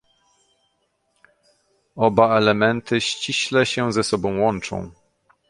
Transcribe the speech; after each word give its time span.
oba 1.95 2.35
elementy 2.37 3.01
ściśle 3.01 3.65
się 3.65 3.93
ze 3.93 4.03
sobą 4.03 4.39
łączą 4.39 4.91